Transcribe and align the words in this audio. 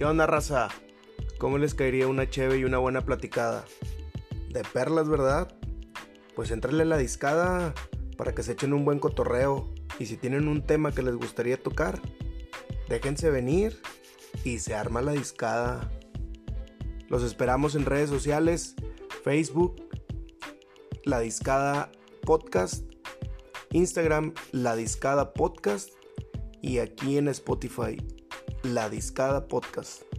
¿Qué 0.00 0.06
onda, 0.06 0.26
raza? 0.26 0.70
¿Cómo 1.36 1.58
les 1.58 1.74
caería 1.74 2.08
una 2.08 2.30
cheve 2.30 2.56
y 2.56 2.64
una 2.64 2.78
buena 2.78 3.02
platicada? 3.02 3.66
De 4.48 4.62
perlas, 4.62 5.10
¿verdad? 5.10 5.54
Pues 6.34 6.50
entrarle 6.50 6.86
la 6.86 6.96
discada 6.96 7.74
para 8.16 8.34
que 8.34 8.42
se 8.42 8.52
echen 8.52 8.72
un 8.72 8.86
buen 8.86 8.98
cotorreo. 8.98 9.68
Y 9.98 10.06
si 10.06 10.16
tienen 10.16 10.48
un 10.48 10.62
tema 10.62 10.92
que 10.92 11.02
les 11.02 11.16
gustaría 11.16 11.62
tocar, 11.62 12.00
déjense 12.88 13.28
venir 13.28 13.78
y 14.42 14.60
se 14.60 14.74
arma 14.74 15.02
la 15.02 15.12
discada. 15.12 15.92
Los 17.10 17.22
esperamos 17.22 17.74
en 17.74 17.84
redes 17.84 18.08
sociales, 18.08 18.76
Facebook, 19.22 19.86
La 21.04 21.20
Discada 21.20 21.92
Podcast, 22.22 22.90
Instagram, 23.72 24.32
La 24.52 24.76
Discada 24.76 25.34
Podcast 25.34 25.90
y 26.62 26.78
aquí 26.78 27.18
en 27.18 27.28
Spotify, 27.28 27.98
La 28.62 28.90
Discada 28.90 29.48
Podcast. 29.48 30.09